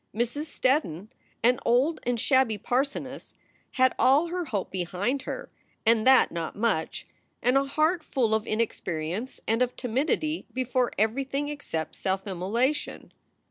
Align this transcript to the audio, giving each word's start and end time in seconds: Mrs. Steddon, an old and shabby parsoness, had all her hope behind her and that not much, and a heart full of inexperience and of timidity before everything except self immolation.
Mrs. 0.15 0.45
Steddon, 0.45 1.09
an 1.43 1.59
old 1.63 1.99
and 2.07 2.19
shabby 2.19 2.57
parsoness, 2.57 3.35
had 3.73 3.93
all 3.99 4.29
her 4.29 4.45
hope 4.45 4.71
behind 4.71 5.21
her 5.29 5.51
and 5.85 6.07
that 6.07 6.31
not 6.31 6.55
much, 6.55 7.05
and 7.43 7.55
a 7.55 7.65
heart 7.65 8.03
full 8.03 8.33
of 8.33 8.47
inexperience 8.47 9.41
and 9.47 9.61
of 9.61 9.75
timidity 9.77 10.47
before 10.53 10.91
everything 10.97 11.49
except 11.49 11.95
self 11.95 12.25
immolation. 12.25 13.13